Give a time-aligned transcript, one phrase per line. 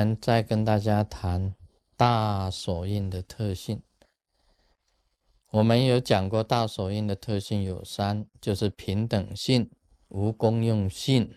[0.00, 1.54] 们再跟大家谈
[1.94, 3.82] 大手印的特性。
[5.50, 9.70] 我们有讲过，大手印的特性有三，就是平等性、
[10.08, 11.34] 无功用性，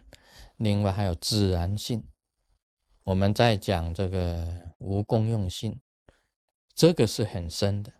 [0.55, 2.05] 另外还有自然性。
[3.03, 5.81] 我们在讲这个无功用性，
[6.73, 7.91] 这个是很深的，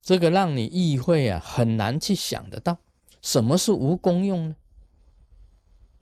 [0.00, 2.78] 这个让你意会啊，很难去想得到
[3.20, 4.56] 什么是无功用呢？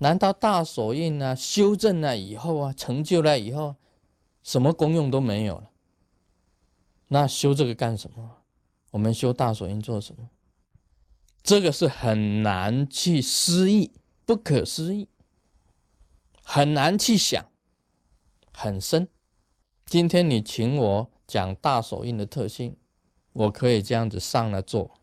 [0.02, 1.37] 难道大手印呢？
[1.37, 3.77] 修正了以后啊，成就了以后，
[4.43, 5.70] 什么功用都没有了？
[7.06, 8.38] 那修这个干什么？
[8.91, 10.29] 我们修大手印做什么？
[11.45, 13.93] 这个是很难去思议，
[14.27, 15.07] 不可思议，
[16.43, 17.46] 很难去想，
[18.52, 19.07] 很深。
[19.87, 22.77] 今天你请我讲大手印的特性，
[23.34, 24.98] 我可以这样子上来做，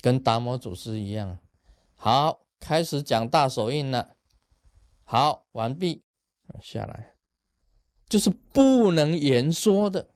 [0.00, 1.38] 跟达摩祖师一样。
[1.94, 2.45] 好。
[2.58, 4.16] 开始讲大手印了，
[5.04, 6.02] 好，完毕，
[6.60, 7.14] 下来。
[8.08, 10.10] 就是不能言说的，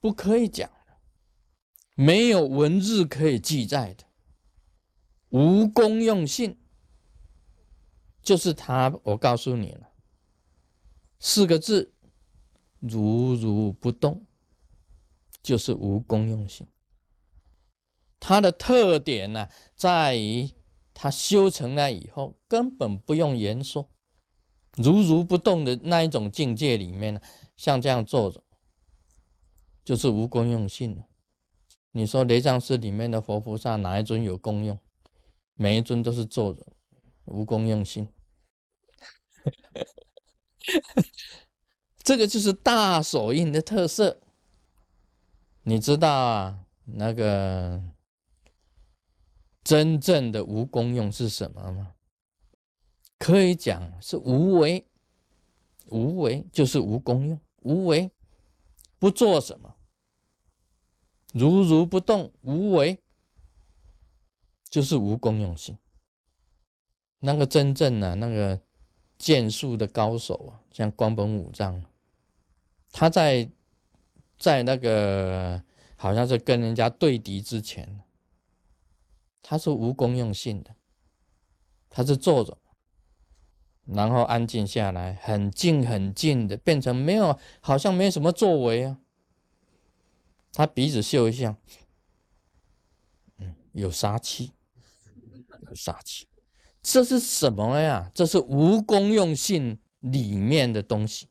[0.00, 0.98] 不可以讲的，
[1.94, 4.04] 没有文字可以记载的，
[5.30, 6.58] 无功用性，
[8.22, 9.92] 就是他，我告诉你了，
[11.18, 11.94] 四个字，
[12.80, 14.26] 如如不动，
[15.42, 16.66] 就是无功用性。
[18.18, 20.50] 它的特点呢，在于。
[20.98, 23.90] 他修成了以后，根本不用言说，
[24.76, 27.20] 如如不动的那一种境界里面呢，
[27.54, 28.42] 像这样坐着，
[29.84, 31.04] 就是无功用性
[31.92, 34.78] 你说雷藏寺里面的活菩萨哪一尊有功用？
[35.54, 36.66] 每一尊都是坐着，
[37.26, 38.08] 无功用性。
[42.02, 44.22] 这个就是大手印的特色。
[45.64, 47.82] 你知道啊，那个。
[49.66, 51.94] 真正的无功用是什么吗？
[53.18, 54.86] 可以讲是无为，
[55.86, 58.08] 无为就是无功用，无为
[59.00, 59.74] 不做什么，
[61.32, 62.96] 如如不动，无为
[64.70, 65.76] 就是无功用性。
[67.18, 68.60] 那个真正的那个
[69.18, 71.82] 剑术的高手啊，像光本武藏，
[72.92, 73.50] 他在
[74.38, 75.60] 在那个
[75.96, 78.00] 好像是跟人家对敌之前。
[79.48, 80.74] 他是无功用性的，
[81.88, 82.58] 他是坐着，
[83.84, 88.98] 然后安静下来，很静很静的，变成没有，好像没什么作为啊。
[90.52, 91.56] 他鼻子嗅一下，
[93.38, 94.50] 嗯，有杀气，
[95.68, 96.26] 有杀气，
[96.82, 98.10] 这是什么呀？
[98.12, 101.28] 这是无功用性里面的东西。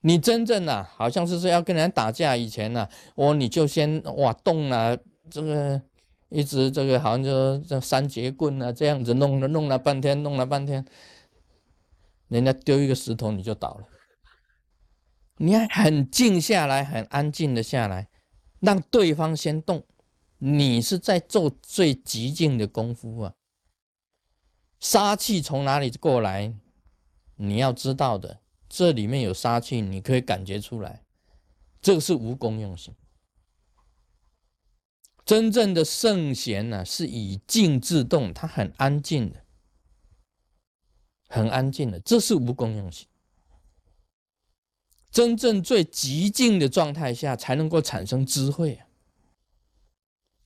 [0.00, 4.98] 你真正啊，好像是说要跟人打架以前呢，哦，你就先哇动了
[5.30, 5.80] 这个。
[6.28, 10.84] 一直这个好像就这三节棍啊，这样子弄了弄了半天，弄了半天，
[12.28, 13.88] 人家丢一个石头你就倒了。
[15.38, 18.08] 你要很静下来，很安静的下来，
[18.60, 19.84] 让对方先动，
[20.38, 23.34] 你是在做最极静的功夫啊。
[24.80, 26.54] 杀气从哪里过来？
[27.36, 31.04] 你要知道的，这里面有杀气，你可以感觉出来，
[31.80, 32.94] 这个是无功用性。
[35.28, 39.44] 真正的圣贤呢，是以静制动，他很安静的，
[41.28, 43.06] 很安静的，这是无功用性。
[45.10, 48.80] 真正最极静的状态下，才能够产生智慧。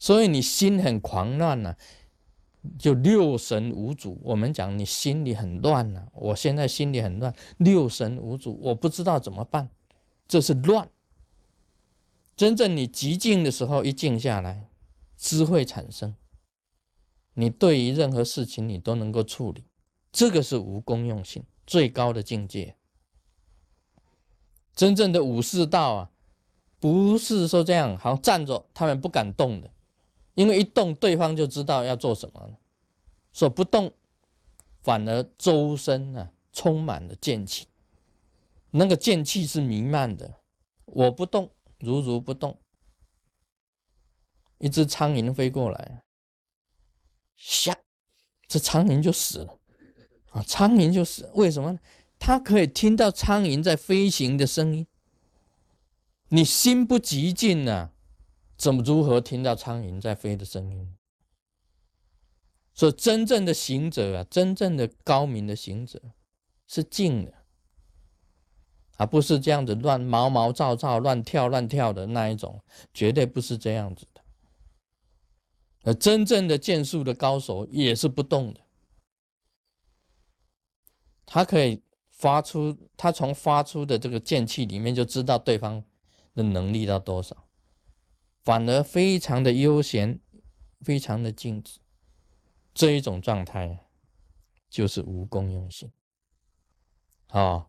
[0.00, 1.76] 所以你心很狂乱呢，
[2.76, 4.20] 就六神无主。
[4.24, 9.70] 我们讲你心里很乱呢，我现在心里很乱，六神无主，我不知道怎么办，
[10.26, 10.90] 这是乱。
[12.34, 14.70] 真正你极静的时候，一静下来。
[15.22, 16.16] 智慧产生，
[17.34, 19.64] 你对于任何事情你都能够处理，
[20.10, 22.76] 这个是无功用性最高的境界。
[24.74, 26.10] 真正的武士道啊，
[26.80, 29.70] 不是说这样，好像站着他们不敢动的，
[30.34, 32.58] 因为一动对方就知道要做什么了。
[33.32, 33.92] 说不动，
[34.80, 37.68] 反而周身啊充满了剑气，
[38.72, 40.40] 那个剑气是弥漫的。
[40.86, 42.58] 我不动，如如不动。
[44.62, 46.04] 一只苍蝇飞过来，
[47.34, 47.76] 吓，
[48.46, 49.58] 这苍蝇就死了
[50.30, 50.40] 啊！
[50.46, 51.76] 苍蝇就死，为什么？
[52.16, 54.86] 它可以听到苍蝇在飞行的声音。
[56.28, 57.90] 你心不极静呢，
[58.56, 60.96] 怎么如何听到苍蝇在飞的声音？
[62.72, 66.00] 所以，真正的行者啊，真正的高明的行者，
[66.68, 67.34] 是静的，
[68.96, 72.62] 而不是这样子乱毛毛躁躁、乱跳乱跳的那一种，
[72.94, 74.06] 绝对不是这样子。
[75.84, 78.60] 而真正的剑术的高手也是不动的，
[81.26, 85.84] 他可以发出他从发出的这个剑气里面就知道对方
[86.34, 87.48] 的能力到多少，
[88.44, 90.20] 反而非常的悠闲，
[90.80, 91.80] 非常的静止，
[92.72, 93.86] 这一种状态
[94.70, 95.90] 就是无功用性。
[97.28, 97.66] 啊，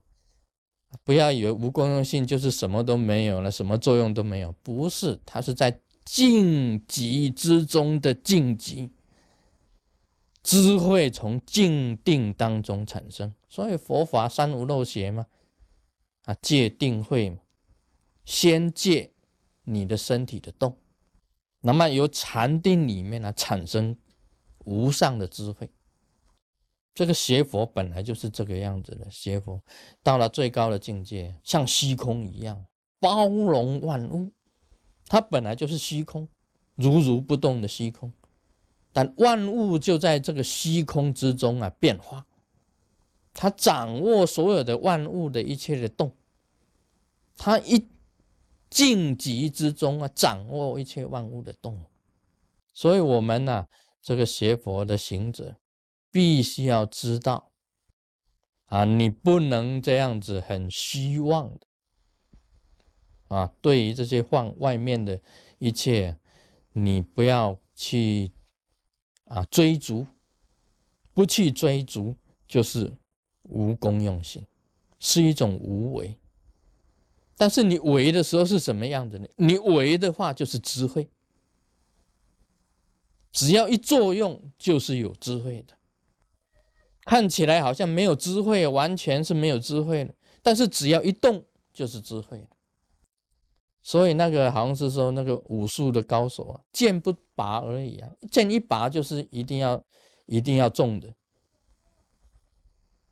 [1.04, 8.92] 不要以为无功用性就是什么都没有了，什么作用都没有，不是，它是在静极之中的静极。
[10.44, 15.26] 智慧从静定当中产生，所以佛法三无漏学嘛，
[16.26, 17.38] 啊，戒定慧嘛，
[18.26, 19.14] 先戒
[19.64, 20.78] 你的身体的动，
[21.62, 23.98] 那么由禅定里面呢产生
[24.66, 25.72] 无上的智慧。
[26.94, 29.64] 这个邪佛本来就是这个样子的，邪佛
[30.04, 32.66] 到了最高的境界，像虚空一样
[33.00, 34.30] 包容万物，
[35.08, 36.28] 它本来就是虚空，
[36.76, 38.12] 如如不动的虚空。
[38.92, 42.28] 但万物就在这个虚空之中啊变化，
[43.34, 46.16] 他掌握所有的万物的一切的动，
[47.36, 47.88] 他一
[48.70, 51.84] 静极之中啊掌握一切万物的动，
[52.72, 53.68] 所以我们呢
[54.00, 55.56] 这个学佛的行者
[56.12, 57.52] 必须要知道
[58.66, 61.66] 啊，你不能这样子很虚妄的。
[63.34, 65.20] 啊，对于这些幻外面的
[65.58, 66.18] 一切，
[66.74, 68.32] 你不要去。
[69.26, 70.06] 啊，追逐
[71.12, 72.16] 不去追逐，
[72.48, 72.94] 就是
[73.44, 74.46] 无功用性，
[75.00, 76.16] 是一种无为。
[77.36, 79.28] 但是你为的时候是什么样子呢？
[79.38, 81.10] 你为的话就是智慧，
[83.32, 85.74] 只要一作用就是有智慧的。
[87.02, 90.14] 看起来好像没有智慧，完全是没有智慧的，
[90.44, 91.44] 但是只要一动
[91.74, 92.46] 就是智慧。
[93.86, 99.84] 所以那个好像是说那个武术的高手啊，剑不拔而已啊，剑一拔就是一定要
[100.26, 101.14] 一定要中的，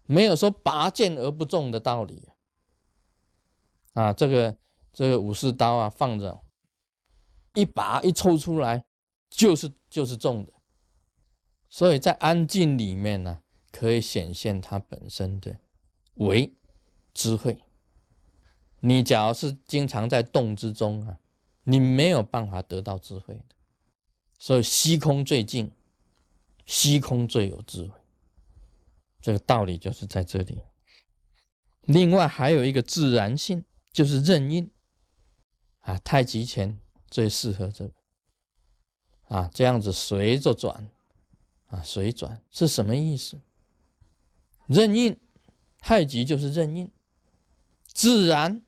[0.05, 2.29] 没有说拔剑而不中的道理
[3.93, 4.13] 啊。
[4.13, 4.57] 这个
[4.93, 6.41] 这个武士刀啊，放着
[7.53, 8.85] 一拔一抽出来
[9.29, 10.53] 就是就是中的，
[11.67, 13.41] 所以在安静里面呢，
[13.73, 15.57] 可以显现它本身的
[16.13, 16.55] 为
[17.13, 17.61] 智慧。
[18.81, 21.19] 你假如是经常在动之中啊，
[21.63, 23.45] 你没有办法得到智慧的。
[24.39, 25.71] 所以虚空最静，
[26.65, 27.93] 虚空最有智慧。
[29.21, 30.57] 这个道理就是在这里。
[31.81, 34.67] 另外还有一个自然性，就是任运
[35.81, 37.93] 啊，太极拳最适合这个
[39.27, 40.89] 啊，这样子随着转
[41.67, 43.39] 啊，随转是什么意思？
[44.65, 45.15] 任运，
[45.77, 46.89] 太极就是任运，
[47.85, 48.63] 自然。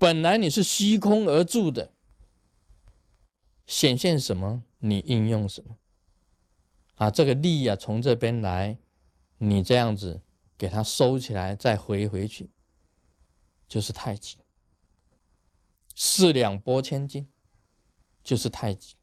[0.00, 1.92] 本来你是虚空而住的，
[3.66, 5.76] 显现什么，你应用什么，
[6.94, 8.78] 啊，这个力啊，从这边来，
[9.36, 10.22] 你这样子
[10.56, 12.50] 给它收起来，再回回去，
[13.68, 14.38] 就是太极。
[15.94, 17.28] 四两拨千斤，
[18.24, 18.94] 就是太极。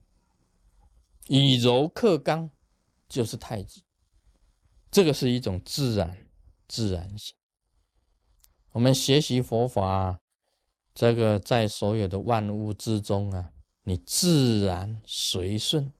[1.28, 2.50] 以柔克刚，
[3.08, 3.84] 就是太极。
[4.90, 6.26] 这个是一种自然
[6.68, 7.36] 自然性。
[8.72, 10.20] 我们学习佛法。
[11.00, 13.52] 这个在所有的万物之中啊，
[13.84, 15.94] 你自然随顺，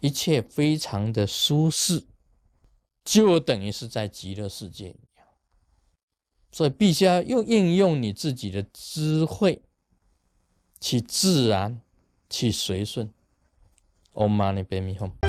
[0.00, 2.04] 一切非常的舒适，
[3.04, 5.26] 就等于是在极乐世界一样。
[6.52, 9.60] 所以必须要用应用你自己的智慧，
[10.80, 11.80] 去自然
[12.30, 13.12] 去随顺。
[14.12, 15.23] Om Mani Padme Hum。